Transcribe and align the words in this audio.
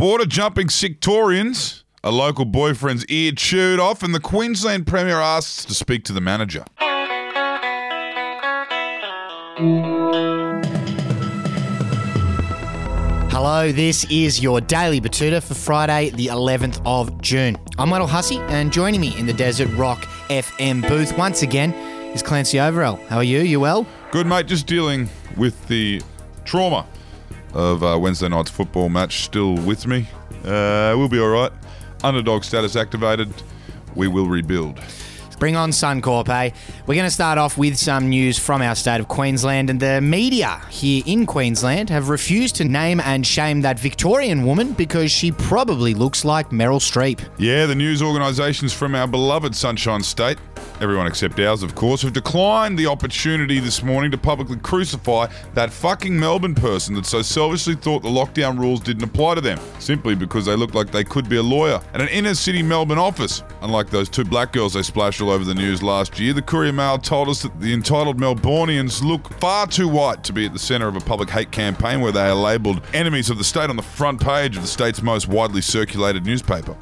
Border 0.00 0.24
jumping 0.24 0.68
Sicktorians. 0.68 1.82
A 2.02 2.10
local 2.10 2.46
boyfriend's 2.46 3.04
ear 3.08 3.32
chewed 3.32 3.78
off, 3.78 4.02
and 4.02 4.14
the 4.14 4.18
Queensland 4.18 4.86
Premier 4.86 5.18
asks 5.18 5.66
to 5.66 5.74
speak 5.74 6.04
to 6.04 6.14
the 6.14 6.22
manager. 6.22 6.64
Hello, 13.30 13.70
this 13.72 14.06
is 14.10 14.42
your 14.42 14.62
Daily 14.62 15.02
Betoota 15.02 15.42
for 15.42 15.52
Friday, 15.52 16.08
the 16.08 16.28
11th 16.28 16.80
of 16.86 17.20
June. 17.20 17.58
I'm 17.76 17.90
Michael 17.90 18.06
Hussey, 18.06 18.38
and 18.38 18.72
joining 18.72 19.02
me 19.02 19.14
in 19.18 19.26
the 19.26 19.34
Desert 19.34 19.68
Rock 19.76 20.06
FM 20.30 20.80
booth 20.88 21.14
once 21.18 21.42
again 21.42 21.74
is 22.14 22.22
Clancy 22.22 22.56
Overell. 22.56 23.06
How 23.08 23.18
are 23.18 23.22
you? 23.22 23.40
You 23.40 23.60
well? 23.60 23.86
Good, 24.12 24.26
mate. 24.26 24.46
Just 24.46 24.66
dealing 24.66 25.10
with 25.36 25.68
the 25.68 26.00
trauma 26.46 26.86
of 27.52 27.82
uh, 27.82 27.98
Wednesday 27.98 28.28
night's 28.28 28.50
football 28.50 28.88
match 28.88 29.24
still 29.24 29.54
with 29.54 29.86
me. 29.86 30.06
Uh, 30.44 30.94
we'll 30.96 31.08
be 31.08 31.20
all 31.20 31.28
right. 31.28 31.52
Underdog 32.02 32.44
status 32.44 32.76
activated. 32.76 33.32
We 33.94 34.08
will 34.08 34.26
rebuild. 34.26 34.80
Bring 35.40 35.56
on 35.56 35.70
Suncorp, 35.70 36.28
eh? 36.28 36.50
We're 36.86 36.94
going 36.96 37.06
to 37.06 37.10
start 37.10 37.38
off 37.38 37.56
with 37.56 37.78
some 37.78 38.10
news 38.10 38.38
from 38.38 38.60
our 38.60 38.74
state 38.74 39.00
of 39.00 39.08
Queensland, 39.08 39.70
and 39.70 39.80
the 39.80 39.98
media 40.02 40.60
here 40.68 41.02
in 41.06 41.24
Queensland 41.24 41.88
have 41.88 42.10
refused 42.10 42.56
to 42.56 42.64
name 42.64 43.00
and 43.00 43.26
shame 43.26 43.62
that 43.62 43.78
Victorian 43.78 44.44
woman 44.44 44.74
because 44.74 45.10
she 45.10 45.32
probably 45.32 45.94
looks 45.94 46.26
like 46.26 46.50
Meryl 46.50 46.78
Streep. 46.78 47.26
Yeah, 47.38 47.64
the 47.64 47.74
news 47.74 48.02
organisations 48.02 48.74
from 48.74 48.94
our 48.94 49.06
beloved 49.08 49.56
Sunshine 49.56 50.02
State, 50.02 50.36
everyone 50.80 51.06
except 51.06 51.38
ours, 51.40 51.62
of 51.62 51.74
course, 51.74 52.02
have 52.02 52.12
declined 52.12 52.78
the 52.78 52.86
opportunity 52.86 53.58
this 53.58 53.82
morning 53.82 54.10
to 54.10 54.18
publicly 54.18 54.56
crucify 54.56 55.26
that 55.54 55.70
fucking 55.72 56.18
Melbourne 56.18 56.54
person 56.54 56.94
that 56.94 57.06
so 57.06 57.22
selfishly 57.22 57.74
thought 57.74 58.02
the 58.02 58.08
lockdown 58.08 58.58
rules 58.58 58.80
didn't 58.80 59.04
apply 59.04 59.34
to 59.34 59.40
them, 59.40 59.58
simply 59.78 60.14
because 60.14 60.46
they 60.46 60.56
looked 60.56 60.74
like 60.74 60.90
they 60.90 61.04
could 61.04 61.28
be 61.28 61.36
a 61.36 61.42
lawyer 61.42 61.80
at 61.94 62.00
an 62.00 62.08
inner 62.08 62.34
city 62.34 62.62
Melbourne 62.62 62.98
office. 62.98 63.42
Unlike 63.62 63.90
those 63.90 64.08
two 64.08 64.24
black 64.24 64.52
girls 64.52 64.74
they 64.74 64.82
splashed 64.82 65.20
all 65.20 65.30
over 65.30 65.44
the 65.44 65.54
news 65.54 65.82
last 65.82 66.18
year, 66.18 66.32
the 66.32 66.42
Courier 66.42 66.72
Mail 66.72 66.98
told 66.98 67.28
us 67.28 67.42
that 67.42 67.60
the 67.60 67.72
entitled 67.72 68.18
Melbourneians 68.18 69.02
look 69.02 69.32
far 69.40 69.66
too 69.66 69.88
white 69.88 70.24
to 70.24 70.32
be 70.32 70.46
at 70.46 70.52
the 70.52 70.58
centre 70.58 70.88
of 70.88 70.96
a 70.96 71.00
public 71.00 71.30
hate 71.30 71.50
campaign 71.50 72.00
where 72.00 72.12
they 72.12 72.28
are 72.28 72.34
labelled 72.34 72.82
enemies 72.94 73.30
of 73.30 73.38
the 73.38 73.44
state 73.44 73.70
on 73.70 73.76
the 73.76 73.82
front 73.82 74.20
page 74.20 74.56
of 74.56 74.62
the 74.62 74.68
state's 74.68 75.02
most 75.02 75.28
widely 75.28 75.60
circulated 75.60 76.24
newspaper. 76.24 76.76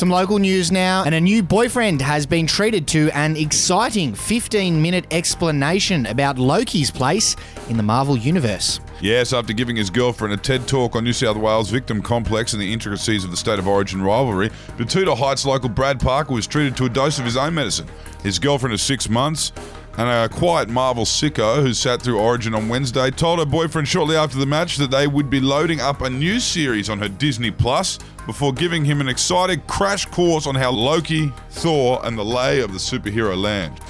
Some 0.00 0.08
local 0.08 0.38
news 0.38 0.72
now, 0.72 1.04
and 1.04 1.14
a 1.14 1.20
new 1.20 1.42
boyfriend 1.42 2.00
has 2.00 2.24
been 2.24 2.46
treated 2.46 2.88
to 2.88 3.10
an 3.10 3.36
exciting 3.36 4.14
15 4.14 4.80
minute 4.80 5.04
explanation 5.10 6.06
about 6.06 6.38
Loki's 6.38 6.90
place 6.90 7.36
in 7.68 7.76
the 7.76 7.82
Marvel 7.82 8.16
Universe. 8.16 8.80
Yes, 9.02 9.34
after 9.34 9.52
giving 9.52 9.76
his 9.76 9.90
girlfriend 9.90 10.32
a 10.32 10.38
TED 10.38 10.66
talk 10.66 10.96
on 10.96 11.04
New 11.04 11.12
South 11.12 11.36
Wales 11.36 11.68
victim 11.68 12.00
complex 12.00 12.54
and 12.54 12.62
the 12.62 12.72
intricacies 12.72 13.24
of 13.24 13.30
the 13.30 13.36
state 13.36 13.58
of 13.58 13.68
origin 13.68 14.00
rivalry, 14.00 14.48
Betoota 14.78 15.14
Heights 15.14 15.44
local 15.44 15.68
Brad 15.68 16.00
Parker 16.00 16.32
was 16.32 16.46
treated 16.46 16.78
to 16.78 16.86
a 16.86 16.88
dose 16.88 17.18
of 17.18 17.26
his 17.26 17.36
own 17.36 17.52
medicine. 17.52 17.86
His 18.22 18.38
girlfriend 18.38 18.72
of 18.72 18.80
six 18.80 19.06
months 19.06 19.52
and 19.98 20.08
a 20.08 20.28
quiet 20.34 20.68
Marvel 20.68 21.04
sicko 21.04 21.62
who 21.62 21.72
sat 21.72 22.00
through 22.02 22.18
Origin 22.18 22.54
on 22.54 22.68
Wednesday 22.68 23.10
told 23.10 23.38
her 23.38 23.44
boyfriend 23.44 23.88
shortly 23.88 24.16
after 24.16 24.38
the 24.38 24.46
match 24.46 24.76
that 24.76 24.90
they 24.90 25.06
would 25.06 25.28
be 25.28 25.40
loading 25.40 25.80
up 25.80 26.00
a 26.02 26.10
new 26.10 26.40
series 26.40 26.88
on 26.88 26.98
her 26.98 27.08
Disney 27.08 27.50
Plus 27.50 27.98
before 28.26 28.52
giving 28.52 28.84
him 28.84 29.00
an 29.00 29.08
excited 29.08 29.66
crash 29.66 30.06
course 30.06 30.46
on 30.46 30.54
how 30.54 30.70
Loki, 30.70 31.32
Thor, 31.50 32.00
and 32.04 32.16
the 32.16 32.24
lay 32.24 32.60
of 32.60 32.72
the 32.72 32.78
superhero 32.78 33.36
land. 33.36 33.80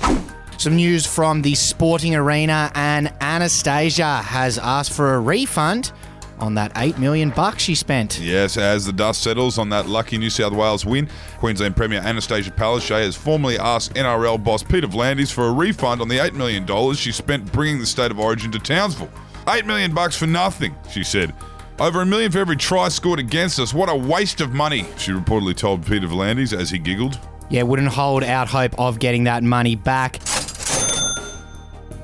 Some 0.58 0.76
news 0.76 1.06
from 1.06 1.42
the 1.42 1.54
sporting 1.54 2.14
arena, 2.14 2.70
and 2.74 3.12
Anastasia 3.20 4.18
has 4.18 4.58
asked 4.58 4.92
for 4.92 5.14
a 5.14 5.20
refund 5.20 5.92
on 6.40 6.54
that 6.54 6.72
8 6.76 6.98
million 6.98 7.30
bucks 7.30 7.62
she 7.62 7.74
spent. 7.74 8.18
Yes, 8.20 8.56
as 8.56 8.86
the 8.86 8.92
dust 8.92 9.22
settles 9.22 9.58
on 9.58 9.68
that 9.70 9.86
lucky 9.86 10.18
New 10.18 10.30
South 10.30 10.52
Wales 10.52 10.84
win, 10.84 11.08
Queensland 11.38 11.76
Premier 11.76 12.00
Anastasia 12.00 12.50
Palaszczuk 12.50 13.02
has 13.02 13.16
formally 13.16 13.58
asked 13.58 13.94
NRL 13.94 14.42
boss 14.42 14.62
Peter 14.62 14.86
V'landys 14.88 15.32
for 15.32 15.46
a 15.46 15.52
refund 15.52 16.00
on 16.00 16.08
the 16.08 16.18
$8 16.18 16.32
million 16.32 16.94
she 16.94 17.12
spent 17.12 17.50
bringing 17.52 17.78
the 17.78 17.86
state 17.86 18.10
of 18.10 18.18
origin 18.18 18.50
to 18.52 18.58
Townsville. 18.58 19.10
8 19.48 19.66
million 19.66 19.94
bucks 19.94 20.16
for 20.16 20.26
nothing, 20.26 20.74
she 20.90 21.02
said. 21.02 21.34
Over 21.78 22.02
a 22.02 22.06
million 22.06 22.30
for 22.30 22.38
every 22.38 22.56
try 22.56 22.88
scored 22.88 23.18
against 23.18 23.58
us. 23.58 23.72
What 23.72 23.88
a 23.88 23.96
waste 23.96 24.40
of 24.40 24.52
money, 24.52 24.84
she 24.98 25.12
reportedly 25.12 25.56
told 25.56 25.86
Peter 25.86 26.06
V'landys 26.06 26.56
as 26.56 26.70
he 26.70 26.78
giggled. 26.78 27.18
Yeah, 27.48 27.64
wouldn't 27.64 27.88
hold 27.88 28.22
out 28.22 28.48
hope 28.48 28.78
of 28.78 28.98
getting 28.98 29.24
that 29.24 29.42
money 29.42 29.74
back. 29.74 30.20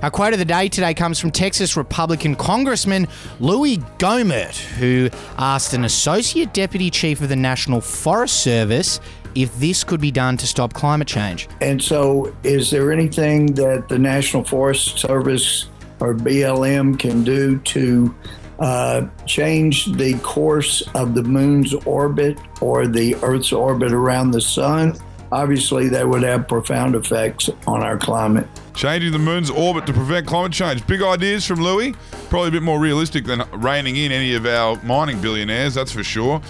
Our 0.07 0.11
quote 0.13 0.33
of 0.35 0.39
the 0.39 0.45
day 0.45 0.69
today 0.69 0.95
comes 0.95 1.19
from 1.19 1.33
Texas 1.33 1.77
Republican 1.77 2.37
Congressman 2.37 3.09
Louis 3.41 3.79
Gohmert, 3.99 4.57
who 4.57 5.11
asked 5.37 5.75
an 5.75 5.85
Associate 5.85 6.55
Deputy 6.55 6.93
Chief 6.93 7.21
of 7.21 7.29
the 7.29 7.35
National 7.35 7.81
Forest 7.81 8.41
Service 8.41 9.01
if 9.35 9.53
this 9.59 9.83
could 9.83 10.01
be 10.01 10.13
done 10.13 10.37
to 10.37 10.47
stop 10.47 10.75
climate 10.75 11.09
change. 11.09 11.49
And 11.61 11.83
so, 11.83 12.33
is 12.45 12.71
there 12.71 12.93
anything 12.93 13.47
that 13.55 13.89
the 13.89 13.99
National 13.99 14.45
Forest 14.45 14.97
Service 14.97 15.67
or 15.99 16.15
BLM 16.15 16.97
can 17.01 17.25
do 17.25 17.59
to 17.59 18.15
uh, 18.61 19.09
change 19.27 19.87
the 19.87 20.17
course 20.21 20.85
of 20.95 21.17
the 21.17 21.25
moon's 21.25 21.75
orbit 21.85 22.39
or 22.61 22.87
the 22.87 23.17
Earth's 23.25 23.53
orbit 23.53 23.91
around 23.91 24.31
the 24.31 24.41
sun? 24.41 24.97
Obviously, 25.33 25.89
that 25.89 26.09
would 26.09 26.23
have 26.23 26.47
profound 26.49 26.95
effects 26.95 27.51
on 27.67 27.83
our 27.83 27.99
climate. 27.99 28.47
Changing 28.75 29.13
the 29.13 29.19
moon's 29.19 29.51
orbit 29.51 29.87
to 29.87 29.93
prevent 29.93 30.27
climate 30.27 30.53
change. 30.53 30.87
Big 30.87 31.03
ideas 31.03 31.47
from 31.47 31.61
Louis. 31.61 31.95
Probably 32.29 32.49
a 32.49 32.53
bit 32.53 32.63
more 32.63 32.79
realistic 32.79 33.25
than 33.25 33.43
reining 33.53 33.97
in 33.97 34.13
any 34.13 34.35
of 34.35 34.47
our 34.47 34.81
mining 34.83 35.21
billionaires, 35.21 35.75
that's 35.75 35.93
for 35.93 36.05
sure. 36.05 36.41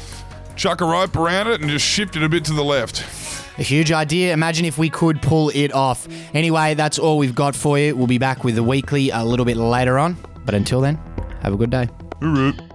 Chuck 0.57 0.81
a 0.81 0.85
rope 0.85 1.17
around 1.17 1.49
it 1.49 1.61
and 1.61 1.71
just 1.71 1.85
shift 1.85 2.17
it 2.17 2.23
a 2.23 2.29
bit 2.29 2.45
to 2.47 2.53
the 2.53 2.65
left. 2.65 3.01
A 3.59 3.63
huge 3.63 3.93
idea. 3.93 4.33
Imagine 4.33 4.67
if 4.67 4.77
we 4.77 4.91
could 4.91 5.23
pull 5.23 5.51
it 5.55 5.73
off. 5.73 6.07
Anyway, 6.35 6.75
that's 6.75 6.99
all 6.99 7.17
we've 7.17 7.35
got 7.35 7.55
for 7.55 7.79
you. 7.79 7.97
We'll 7.97 8.07
be 8.07 8.19
back 8.19 8.45
with 8.45 8.55
the 8.55 8.63
weekly 8.63 9.11
a 9.11 9.25
little 9.25 9.47
bit 9.47 9.57
later 9.57 9.99
on. 9.99 10.17
But 10.45 10.55
until 10.55 10.81
then, 10.81 10.97
have 11.41 11.55
a 11.55 11.57
good 11.57 11.71
day. 11.71 11.89
Hooroo. 12.21 12.66